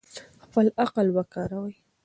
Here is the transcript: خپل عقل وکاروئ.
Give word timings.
خپل 0.43 0.65
عقل 0.83 1.07
وکاروئ. 1.15 1.73